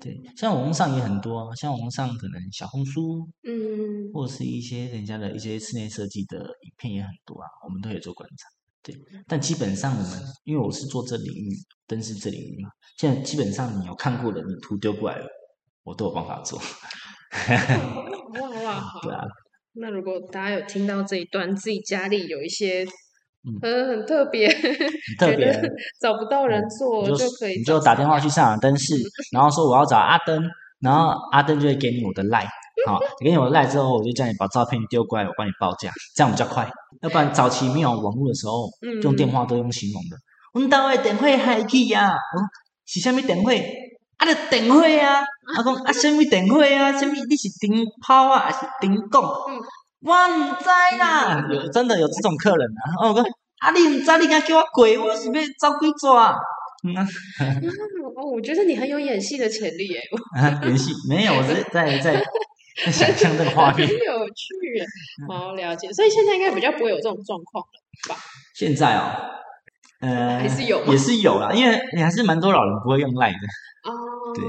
[0.00, 8.59] 对，像网络上也很多，像网络上可能小红书，嗯，或者是一些人家的一些室内设计的影片也很多啊，我们都有做观察。
[8.82, 8.94] 对，
[9.26, 11.50] 但基本上我们因为我是做这领域，
[11.86, 15.26] 灯饰这领域嘛，现在基本上你有看过的，你图丢过来了，
[15.84, 16.58] 我都有办法做。
[18.40, 19.00] 哇 哇，好。
[19.02, 19.22] 对啊。
[19.74, 22.86] 那如果大家有听到这一段，自己家里有一些。
[23.42, 24.46] 嗯，很特别，
[25.18, 25.50] 特别
[25.98, 28.94] 找不到人做就可以，你就打电话去上海灯饰，
[29.32, 30.38] 然后说我要找阿登，
[30.80, 32.46] 然后阿登就会给你我的赖，
[32.86, 36.68] 好，给你我的赖之后，我就叫你把照片丢过来，我帮你报价，这样比较快。
[37.02, 38.68] 要不然早期没有网络的时候，
[39.02, 40.16] 用电话都用形容的。
[40.52, 42.10] 我们单位电话还去呀？
[42.10, 42.36] 哦，
[42.86, 43.52] 是什么电话？
[44.18, 45.20] 啊，就电话啊！
[45.20, 46.92] 啊讲啊，什么电话啊？
[46.92, 47.14] 什么？
[47.28, 49.24] 你是灯泡啊，还是灯光？
[50.02, 53.08] 我唔知啦，有真的有这种客人啊！
[53.08, 53.24] 我讲
[53.60, 56.36] 啊，你唔知，你敢叫我跪，我是要找鬼抓。
[56.82, 56.96] 嗯，
[58.16, 60.00] 哦，我觉得你很有演戏的潜力诶。
[60.66, 62.24] 演戏没有，我是在在在
[62.92, 63.86] 想象这个画面。
[63.86, 65.92] 很有趣，好了解。
[65.92, 68.20] 所以现在应该比较不会有这种状况了吧？
[68.54, 69.12] 现在哦，
[70.00, 73.38] 呃，还是有，也是有啦，因为你还是蛮多老人不会用赖的。
[73.84, 73.92] 哦，
[74.34, 74.44] 对，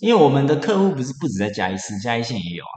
[0.00, 2.76] 因为我们的客户不是不止在嘉义市，嘉义县也有啊。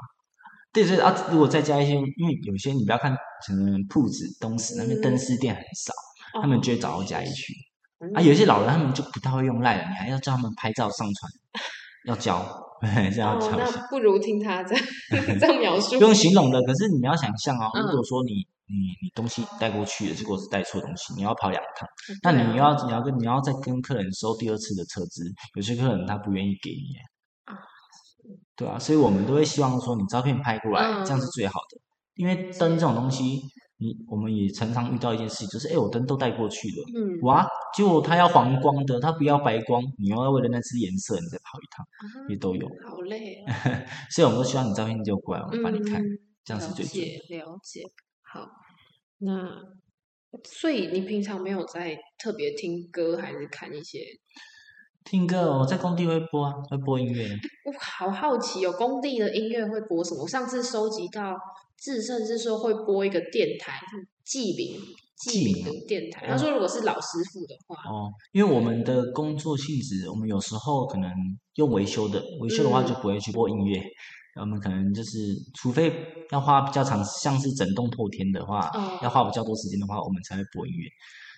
[0.72, 3.16] 对对啊，如果在加一些，因为有些你不要看，
[3.48, 5.94] 可能铺子、东石那边灯饰店很少，
[6.42, 7.54] 他们就会找到嘉义去。
[8.14, 11.32] 啊，有些老人他们就不太会用赖了，你还要叫他们拍照上传，
[12.06, 12.46] 要教，
[12.82, 13.50] 这样教。
[13.58, 14.86] 那不如听他这样
[15.40, 15.98] 这样描述。
[16.00, 18.34] 用形容的，可是你要想象哦，如果说你
[18.68, 21.88] 你你东西带过去了，结果是带错东西，你要跑两趟，
[22.24, 25.24] 那你要你要跟你要再跟客人收第二次的车资，
[25.56, 26.96] 有些客人他不愿意给你。
[28.56, 31.82] 对啊，所以我们都会希望说你照片拍过来，这样是最好的。
[32.16, 33.42] 因为灯这种东西，
[33.78, 41.86] 你我们也常常遇到一件事情，就是哎，我灯都带过去了，嗯，哇，结果他要黄光的，他不要白光，你又要为了那只颜色你再跑一趟，
[42.30, 42.66] 也都有。
[42.88, 43.44] 好累。
[44.10, 46.02] 所以我们都希望你照片就过来，我们帮你看，
[46.46, 47.82] 这样是最解了解。
[48.24, 48.48] 好，
[49.20, 49.50] 那
[50.44, 54.00] 所以你平常没有在特别听歌，还是看一些？
[55.04, 57.28] 听歌，我在工地会播啊，会播音乐。
[57.66, 60.24] 我好好奇哦，工地的音乐会播什么？
[60.24, 61.38] 我上次收集到
[61.86, 63.80] 志胜是说会播一个电台，
[64.26, 64.82] 记名
[65.20, 66.26] 记名的电台。
[66.28, 71.12] 他说如果是老师傅的话，哦，因为我们的工作性质，我们有时候可能
[71.58, 73.80] 用维修的，维修的话就不会去播音乐。
[74.42, 75.20] 我们可能就是，
[75.54, 75.94] 除非
[76.32, 78.68] 要花比较长，像是整栋透天的话，
[79.04, 80.90] 要花比较多时间的话，我们才会播音乐。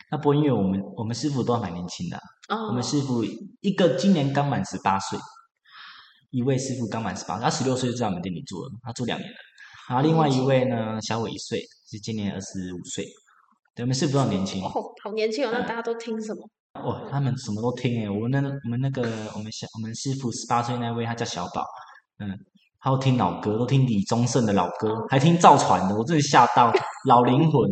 [0.09, 2.17] 那播音乐，我们我们师傅都蛮年轻的。
[2.69, 3.21] 我们师傅
[3.59, 5.19] 一个今年刚满十八岁，
[6.31, 9.37] 一位师傅刚满十八，他十六岁就在我们店里做了，他做两年了。
[9.89, 13.05] 然后另外一位呢，小我一岁，是今年二十五岁。
[13.73, 14.63] 对，我们是不是很年轻。
[14.63, 14.71] 哦，
[15.03, 15.49] 好年轻哦！
[15.53, 16.41] 那大家都听什么？
[16.73, 18.09] 哦，他们什么都听诶。
[18.09, 21.63] 我们那我们那个我们小我们师傅十八岁那位，他叫小宝，
[22.19, 22.37] 嗯，
[22.79, 26.73] 他都听老歌，都听李宗盛的老歌，还听赵传的，我真的吓到
[27.07, 27.69] 老灵魂，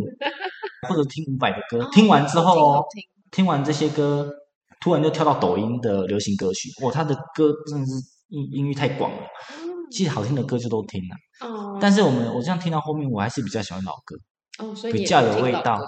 [0.87, 2.85] 或者听伍佰的歌，听完之后哦，
[3.31, 4.31] 听完这些歌，
[4.79, 7.93] 突然就跳到抖音的流行歌曲，哇，他的歌真的是
[8.29, 9.17] 音音域太广了，
[9.91, 14.15] 其实好听的歌就都听了，哦，但是我们我这样听到后面，我还是比较喜欢老歌，
[14.65, 15.79] 哦，所以比较有味道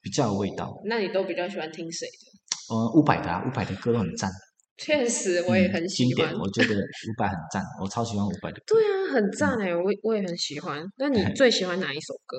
[0.00, 0.72] 比较有味道。
[0.84, 2.74] 那你都比较喜欢听谁的？
[2.74, 4.30] 呃，伍佰的啊，伍佰的歌都很赞，
[4.76, 8.74] 确实，我也嗯很喜欢经典。，我觉得伍佰很赞，我超喜欢伍佰的歌。
[8.74, 10.84] 对啊，很赞哎，我我也很喜欢。
[10.98, 12.36] 那你最喜欢哪一首歌？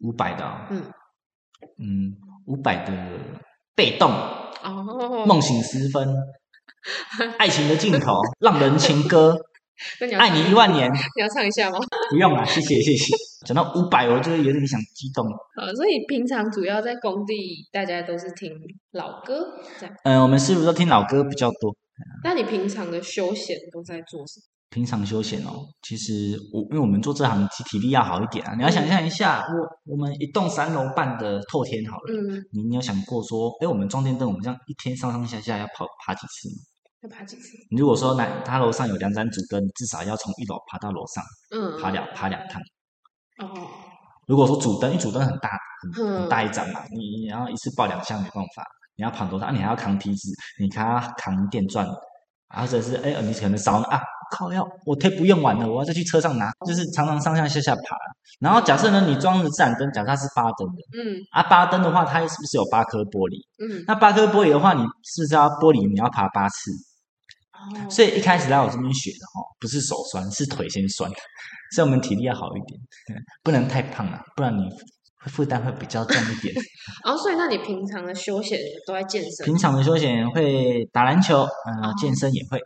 [0.00, 0.82] 伍佰的啊，嗯，
[1.78, 2.92] 嗯，伍佰的
[3.76, 4.10] 《被动》
[4.64, 6.12] 哦，梦醒时分，
[7.38, 9.36] 爱情的尽头， 浪人情歌，
[10.00, 11.78] 那你要爱你一万年， 你要唱一下吗？
[12.10, 13.14] 不用了，谢谢谢谢。
[13.46, 15.26] 讲到五百，我就有点想激动。
[15.60, 18.50] 呃，所以平常主要在工地，大家都是听
[18.92, 19.46] 老歌
[19.80, 19.94] 这样。
[20.04, 21.74] 嗯、我们师傅都听老歌比较多。
[22.24, 24.44] 那你平常的休闲都在做什么？
[24.70, 28.54] 平常休闲哦，其实我因为我们做这行，其体力要好一点啊。
[28.56, 36.71] 你要想象一下，我我们一栋三楼半的透天好了，嗯，你你有想过说，哎，我们装电灯，我们这样一天上上下下要跑爬几次吗？
[37.02, 37.56] 要爬几次？
[37.70, 42.62] 你如果说那他楼上有两盏主灯，你至少要从一楼爬到楼上，嗯，爬两爬两趟。
[43.42, 43.48] 哦，
[44.28, 45.50] 如果说主灯，因为主灯很大
[45.96, 48.64] 很大一盏嘛，你你然后一次抱两箱没办法，
[48.96, 49.46] 你要爬多少？
[49.46, 51.84] 啊你还要扛梯子，你还要扛电钻，
[52.48, 57.96] 或者是哎你可能少啊靠要我推不用完了，我要再去车上拿，就是常常上上下下爬。
[58.38, 63.42] 然后假设呢你装的自然灯，假设它是八灯的，嗯啊八灯的话，它是不是有八颗玻璃？
[63.58, 66.70] 嗯，那八颗玻璃的话，你是不是要玻璃你要爬八次？
[67.62, 71.10] 哦，所以一开始来我这边学的哦，不是手酸，是腿先酸，
[71.74, 72.80] 所以我们体力要好一点，
[73.42, 74.62] 不能太胖了，不然你
[75.30, 76.54] 负担会比较重一点。
[77.04, 79.46] 哦，所以那你平常的休闲都在健身？
[79.46, 82.58] 平常的休闲会打篮球，嗯呃，健身也会，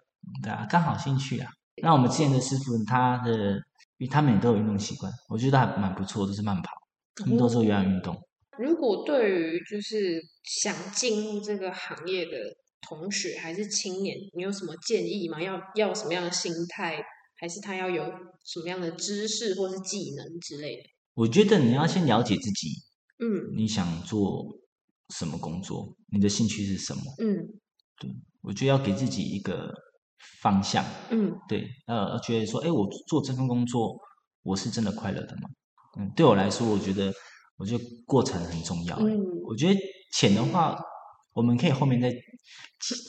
[0.43, 1.51] 对啊，刚好兴趣啊。
[1.83, 3.33] 那我们之前的师傅他的，
[3.99, 6.71] 因为他们也都有运动习惯，我觉得还蛮不错，都是慢跑，
[7.17, 8.17] 他们都是有氧运动。
[8.59, 12.31] 如果对于就是想进入这个行业的
[12.81, 15.41] 同学还是青年，你有什么建议吗？
[15.43, 17.03] 要要什么样的心态，
[17.37, 18.05] 还是他要有
[18.45, 20.83] 什么样的知识或是技能之类的？
[21.15, 22.69] 我觉得你要先了解自己，
[23.19, 24.45] 嗯你想做
[25.15, 27.03] 什么工作，你的兴趣是什么。
[27.19, 27.59] 嗯
[27.99, 28.11] 对
[28.43, 29.73] 我觉得要给自己一个
[30.41, 33.97] 方向，嗯对，呃，觉得说，哎，我做这份工作，
[34.43, 35.49] 我是真的快乐的吗？
[35.99, 37.13] 嗯，对我来说，我觉得，
[37.57, 38.97] 我觉得过程很重要。
[38.99, 39.81] 嗯我觉得
[40.13, 40.79] 钱的话，
[41.37, 42.11] 我们可以后面再。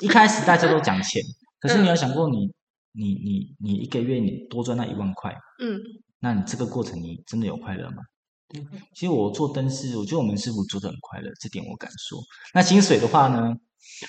[0.01, 1.21] 一开始大家都讲钱，
[1.59, 2.47] 可是你有想过你，
[2.93, 5.79] 你你你一个月你多赚那一万块，嗯
[6.19, 7.97] 那你这个过程你真的有快乐吗？
[8.47, 12.17] 对，其实我做灯饰，我觉得我们师傅做的很快乐，这点我敢说。
[12.53, 13.53] 那薪水的话呢，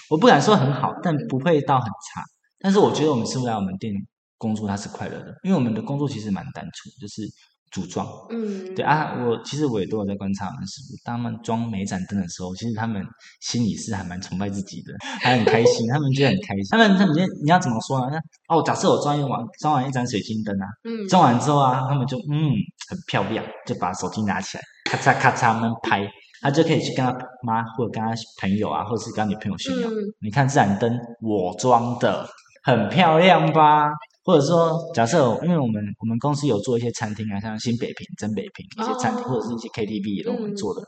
[0.08, 2.22] 我不敢说很好，但不会到很差。
[2.60, 3.92] 但是我觉得我们师傅来我们店
[4.38, 7.22] 工作他是快乐的，因为我们的工作其实蛮单纯，就是
[7.70, 8.06] 组装。
[8.30, 13.04] 嗯，对啊，我其实我也都有在观察我们师傅，当他们装每一盏灯的时候，其实他们
[13.40, 16.64] 心里是还蛮崇拜自己的，还很开心，他们觉得很开心。
[16.70, 18.18] 他们他们觉得你要怎么说呢？
[18.48, 22.52] 那哦，假设我装一完装完一盏水晶灯啊，嗯装完之后啊，他们就嗯
[22.88, 26.08] 很漂亮，就把手机拿起来，咔嚓咔嚓们拍，
[26.40, 29.88] 他就可以去跟他妈或者跟他朋友啊，或者是跟他女朋友炫耀。
[29.88, 32.26] 嗯你看这盏灯我装的，
[32.64, 33.90] 很漂亮吧？
[34.28, 40.82] 或者说，假设因为我们我们公司有做一些餐厅啊，像新北平、真北平一些餐厅，哦或者是一些 KTV 也都我们嗯做的。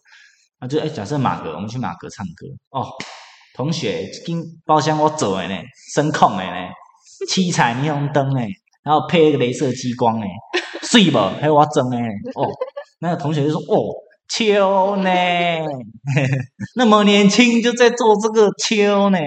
[0.58, 2.86] 啊，就哎，假设马哥，我们去马哥唱歌哦，
[3.54, 5.54] 同学，今包厢我走的呢，
[5.94, 6.68] 声控的呢，
[7.30, 8.42] 七彩霓虹灯呢，
[8.82, 10.26] 然后配一个镭射激光呢，
[10.82, 11.16] 睡不？
[11.40, 12.46] 还有我整的呢，哦，
[12.98, 13.88] 那个同学就说哦。
[14.30, 15.10] 秋呢？
[16.76, 19.18] 那么年轻就在做这个秋呢，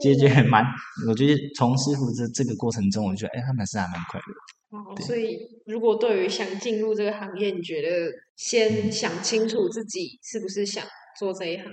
[0.00, 0.64] 其实觉得蛮，
[1.08, 4.40] 我觉得从师傅这这个过程中，我觉得哎，他们是还蛮快乐的。
[4.76, 10.84] 哦，所以如果对于想进入这个行业，你觉得先想清楚自己是不是想
[11.18, 11.66] 做这一行？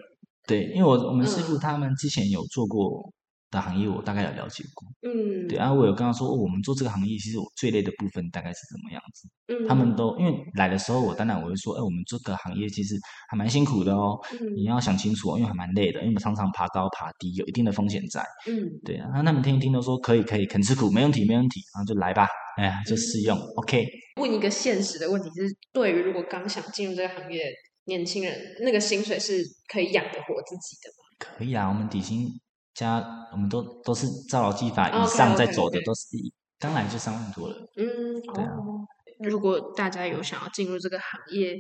[0.48, 3.12] 对，因为我我们师嗯傅他们之前有做过
[3.52, 4.88] 的行业，我大概有了解过。
[5.04, 9.30] 嗯，对，然后我有跟他说，哦，我们做这个行业，其实我最累的部分大概是怎么样子？
[9.48, 12.96] 嗯，他们都因为来的时候，我当然我会说，哎，我们这个行业其实
[13.30, 18.22] 还蛮辛苦的哦，嗯你嗯要想清楚哦，因为还蛮累的，因为我们常常爬高爬低，有一定的风险在。
[18.48, 23.86] 嗯对啊，那他们听一听都说可以可以，肯吃苦，没问题没问题，然后就来吧，哎呀，就试用、OK。
[24.20, 27.42] 问一个现实的问题是，对于如果刚想进入这个行业，
[27.86, 31.36] 年轻人那个薪水是可以养得活自己的吗？
[31.38, 32.28] 可以啊，我们底薪
[32.74, 37.56] 加我们都都是照劳基法以上在走的都是一刚来就三万多了。
[37.76, 38.86] 嗯，对啊哦，
[39.20, 41.56] 如果大家有想要进入这个行业，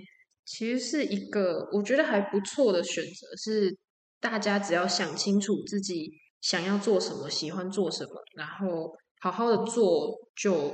[0.45, 3.77] 其实是一个我觉得还不错的选择，是
[4.19, 10.73] 大家只要想清楚自己想要做什么，喜欢做什么，然后好好的做就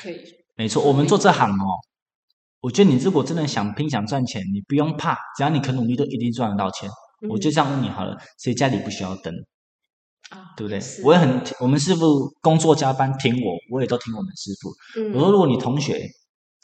[0.00, 0.20] 可以。
[0.56, 1.66] 没错，我们做这行哦，
[2.60, 6.88] 我觉得你如果真的想拼想赚钱，你不用怕，只要你肯努力，都一定赚得到钱。
[7.28, 9.34] 我就这样问你好了，谁家里不需要灯？
[10.50, 10.80] 啊，对不对？
[11.04, 14.70] 我也很，我们师傅工作加班挺我，我也都挺我们师傅。
[15.00, 16.08] 嗯我说，如果你同学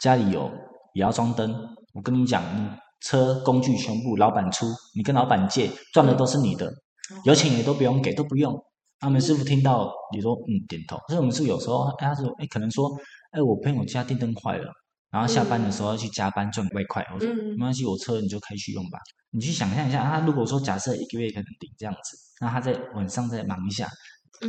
[0.01, 0.51] 家里有
[0.95, 1.55] 也要装灯，
[1.95, 2.69] 我跟你讲，你
[3.01, 8.53] 车工具全部老板出，你跟老板借，赚的都是你的，嗯、有钱也都不用给，都不用。
[8.99, 12.91] 他们师傅听到你说嗯点头，所以我们师傅有时候哎他说哎可能说
[13.31, 14.73] 哎我朋友家电灯坏了，
[15.17, 18.99] 然后下班的时候要去加班赚外快，我说嗯没关系，我车你就开去用吧。
[19.31, 23.89] 你去想象一下，他如果说假设一个月可能领这样子，那他在晚上再忙一下，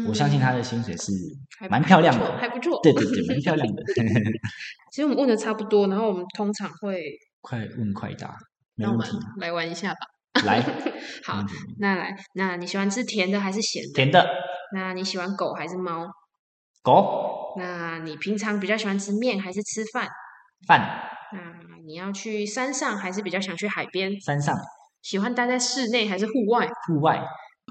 [0.10, 1.13] 我相信他的薪水是
[1.69, 2.77] 蛮漂亮的，还不错。
[2.84, 3.82] 对对对，蛮漂亮的。
[4.91, 7.01] 其实我们问的差不多，然后我们通常会
[7.39, 8.36] 快问快答，
[8.75, 9.17] 没问题。
[9.38, 9.99] 来玩一下吧。
[10.45, 10.62] 来，
[11.23, 11.45] 好
[11.80, 13.93] 那来，那你喜欢吃甜的还是咸的？
[13.93, 14.30] 甜的
[14.73, 16.06] 那你喜欢狗还是猫？
[16.84, 20.10] 狗那你平常比较喜欢吃面还是吃饭？
[20.65, 24.20] 饭那你要去山上还是比较想去海边？
[24.22, 24.56] 山上
[25.02, 26.67] 喜欢待在室内还是户外？
[26.88, 27.22] 户外，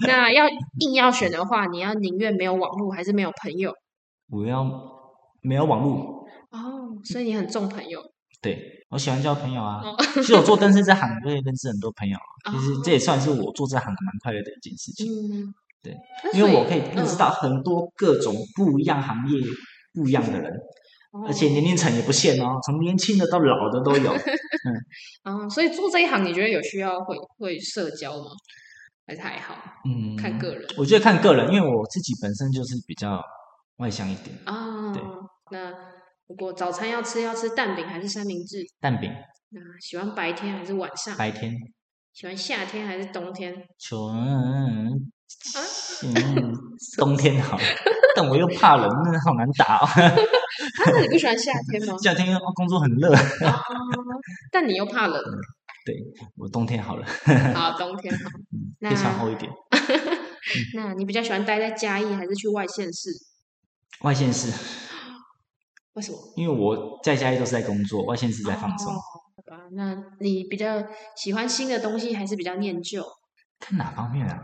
[0.06, 3.72] 那要硬要选的话，你要宁愿没有网络还是没有朋友？
[4.30, 4.64] 我要
[5.42, 8.00] 没有网络，哦，所以你很重朋友。
[8.42, 8.58] 对
[8.90, 9.80] 我喜欢交朋友啊。
[9.82, 12.52] 哦其实我做灯饰这行，我也认识很多朋友啊。
[12.52, 15.94] 其实哦这也算是我做这行蛮快乐的一件事情，嗯，对。
[16.32, 19.40] 因为我可以认识嗯到很多各种不一样行业、
[19.92, 20.52] 不一样的人，
[21.26, 24.12] 而且哦年龄层也不限哦，从年轻的到老的都有。
[25.24, 28.30] 嗯，嗯， 所以做这一行，你觉得有需要会会社交吗？
[29.06, 29.54] 还是还好？
[29.84, 33.22] 嗯，看个人我觉得看个人，因为我自己本身就是比较
[33.76, 34.92] 外向一点，啊。
[34.92, 35.02] 对
[35.52, 35.72] 那
[36.26, 38.64] 如果早餐要吃，要吃蛋饼还是三明治？
[38.80, 39.12] 蛋饼
[39.50, 41.16] 那喜欢白天还是晚上？
[41.16, 41.54] 白天
[42.12, 43.54] 喜欢夏天还是冬天？
[43.78, 45.12] 秋嗯
[46.04, 46.52] 嗯
[46.98, 47.58] 冬天好，
[48.14, 49.86] 但我又怕冷，那好难打哦。
[49.96, 51.96] 啊，那你不喜欢夏天吗？
[52.02, 53.62] 夏天哦工作很热，啊，
[54.52, 55.22] 但你又怕冷。
[55.84, 55.94] 对
[56.36, 57.06] 我冬天好了，
[57.54, 58.30] 好， 冬天好。
[58.80, 59.50] 那可以穿厚一点。
[60.74, 63.10] 那你比较喜欢待在嘉义还是去外县市？
[64.02, 64.52] 外县市，
[65.94, 66.18] 为什么？
[66.36, 68.92] 因为我在家里都是在工作，外县市在放松。
[68.92, 68.98] 哦
[69.36, 70.82] 好吧，那你比较
[71.16, 73.04] 喜欢新的东西还是比较念旧？
[73.58, 74.38] 看哪方面啊？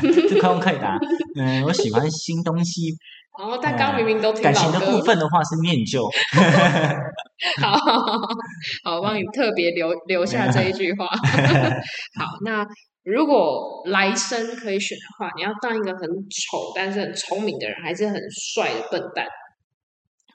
[0.00, 0.98] 这快问快答。
[1.38, 2.96] 嗯，我喜欢新东西。
[3.38, 6.04] 哦，但刚刚明明都听感情的部分的话是念旧。
[7.62, 7.76] 好，
[8.82, 11.06] 好，我帮你特别留留下这一句话。
[12.18, 12.66] 好，那
[13.04, 19.24] 如果来生可以选的话，你要当一个很丑但是很聪明的人，还是很帅的笨蛋？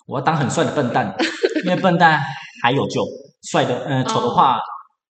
[0.05, 1.13] 我要当很帅的笨蛋，
[1.65, 2.21] 因为笨蛋
[2.62, 3.03] 还有救，
[3.51, 4.57] 帅的呃丑的话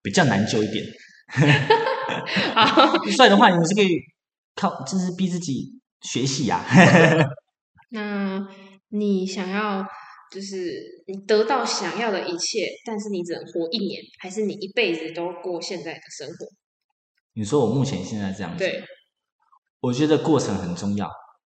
[0.02, 0.84] 比较难救一点。
[2.54, 4.00] 好，帅的话，你是可以
[4.54, 6.64] 靠，就是逼自己学习啊。
[7.90, 8.46] 那
[8.88, 9.84] 你想要
[10.30, 16.46] 就是你得到想要的一切，但是你只能活一年，还是你一辈子都过现在的生活？
[17.34, 18.84] 你说我目前现在这样子，对，
[19.80, 21.10] 我觉得过程很重要，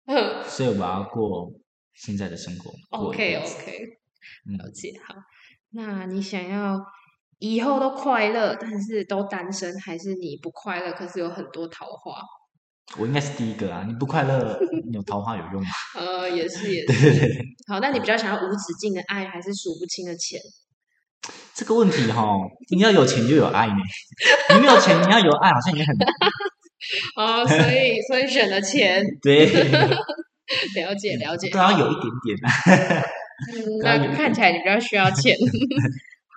[0.05, 1.51] 嗯 所以我要过
[1.93, 2.71] 现在的生活。
[2.89, 3.83] ，OK OK，
[4.47, 4.93] 嗯了解。
[5.05, 5.15] 好，
[5.71, 6.79] 那你想要
[7.39, 12.21] 以后都快乐，但是都单身，还是你不快乐，可是有很多桃花？
[12.97, 13.83] 我应该是第一个啊！
[13.87, 15.69] 你不快乐，你有桃花有用吗？
[15.95, 17.11] 呃，也是也是。
[17.11, 20.39] 对对，好，那你比较想要无止境的爱，还是数不清的钱？
[21.53, 22.35] 这个问题哈、
[22.73, 23.75] 你要有钱就有爱呢。
[24.55, 26.07] 你没有钱，你要有爱好像也很难。
[27.15, 31.49] 哦，所以 所以选了钱，对，了解了解。
[31.51, 32.37] 都要有一点点
[33.83, 35.35] 那看起来你比较需要钱。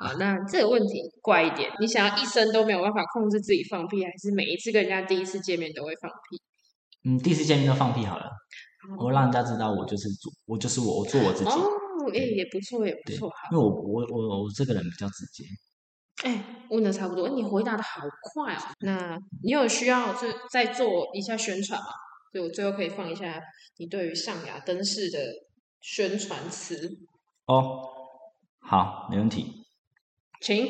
[0.03, 6.43] 好，那这个问题怪一点，你想要一生都没有办法控制自己放屁，还是每一次跟人家第一次见面都会放屁？
[7.09, 8.25] 嗯，第一次见面就放屁好了，
[8.99, 11.51] 我让人家知道我就是做，我就是我，我做我自己。
[11.51, 11.71] 哦，
[12.13, 13.29] 哎，也不错，也不错。
[13.29, 15.45] 好，因为我我我我这个人比较直接。
[16.25, 18.03] 哎，问的差不多，你回答的好
[18.35, 18.63] 快哦。
[18.81, 21.87] 那你有需要就再做一下宣传吗？
[22.33, 23.41] 所以我最后可以放一下
[23.77, 25.19] 你对于象牙灯饰的
[25.81, 26.91] 宣传词，
[27.47, 27.83] 哦，
[28.61, 29.62] 好，没问题。
[30.43, 30.67] 请。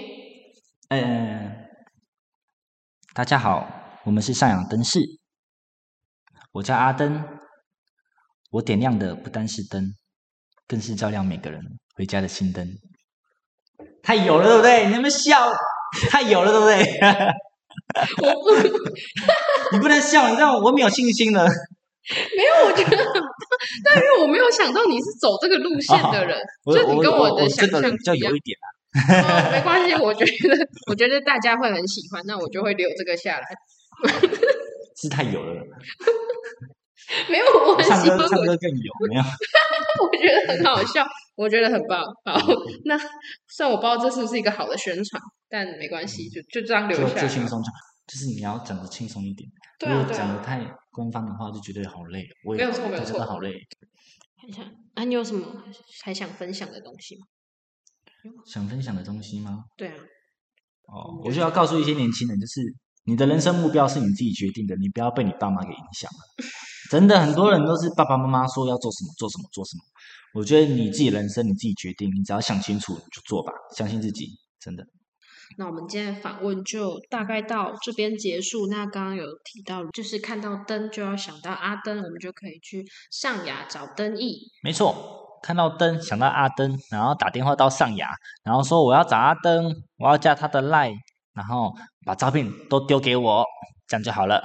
[0.91, 1.51] 呃，
[3.15, 3.67] 大家好，
[4.05, 5.01] 我们是上阳灯饰，
[6.53, 7.25] 我叫阿灯，
[8.51, 9.95] 我点亮的不单是灯，
[10.69, 11.59] 更是照亮每个人
[11.95, 12.69] 回家的心灯。
[14.03, 14.89] 太有了，对不对？
[14.89, 15.51] 你们笑，
[16.11, 17.01] 太有了，对不对？
[18.21, 18.53] 我不
[19.73, 21.47] 你不能笑，你知道我没有信心了。
[21.47, 23.23] 没有，我觉得很棒，
[23.87, 28.69] 但因为我没有想到你是走这个路线的人， 我就你跟我的想这个人比较有一点啊。
[28.93, 33.47] 哦，没关系，我觉得我觉得大家会很喜欢，那我就会留这个下来。
[35.01, 35.55] 是太油了，
[37.29, 39.23] 没有，我很喜欢唱歌更有没有？
[40.05, 42.05] 我觉得很好笑，我觉得很棒。
[42.25, 42.39] 好，
[42.85, 42.97] 那
[43.49, 47.23] 虽然我不知道这是不是一个好的宣传，但没关系，就就这样留就下来。
[47.23, 47.71] 就轻松就，
[48.07, 49.49] 就是你要讲的轻松一点。
[49.81, 52.25] 如果讲的太官方的话，就觉得好累。
[52.45, 53.53] 我也没有错没有就觉得错好累。
[54.41, 54.63] 看一下，
[54.95, 55.65] 啊，你有什么
[56.05, 57.27] 还想分享的东西吗？
[58.47, 59.65] 想分享的东西吗？
[59.77, 59.95] 对啊，
[60.87, 62.61] 哦，我就要告诉一些年轻人，就是
[63.05, 66.45] 你的人生目标是你自己决定的，你不要被你爸妈给影响了。
[66.91, 69.83] 真的，很多人都是爸爸妈妈说要做什么做什么做什么。
[70.35, 74.27] 我觉得你自己人生你自己决定，你只要想清楚你就做吧，相信自己，
[74.61, 74.85] 真的。
[75.59, 78.69] 那我们今天的访问就大概到这边结束。
[78.69, 84.51] 那刚刚有提到，就是看到灯就要想到阿灯，我们就可以去上雅找灯艺。
[84.63, 88.09] 没错，看到灯想到阿登，然后打电话到上雅，
[88.45, 90.95] 然后说我要找阿登，我要加他的 line，
[91.35, 91.75] 然后
[92.07, 93.45] 把照片都丢给我，
[93.89, 94.41] 这样就好了。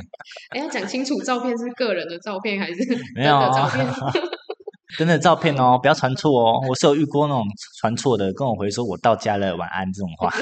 [0.50, 2.74] 哎，要讲清楚，照片是个人的照片还是
[3.14, 3.86] 没有真的照片？
[4.96, 6.54] 真的照片哦，不要传错哦。
[6.66, 7.44] 我是有遇过那种
[7.78, 10.32] 传错的，跟我回说我到家了，晚安这种话，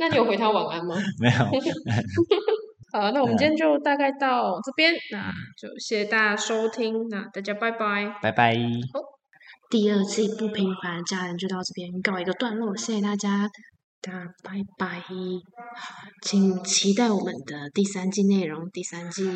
[0.00, 0.96] 那你有回他晚安吗？
[1.20, 1.34] 没有。
[2.94, 8.06] 好那我们今天就大概到这边那就谢谢大家收听那大家拜拜。
[8.22, 8.54] 拜拜。
[9.68, 13.50] 第二季不平凡家人就到这边告一个段落谢谢大家
[14.00, 15.02] 大家拜拜。
[16.22, 19.28] 请期待我们的第三季内容第三季。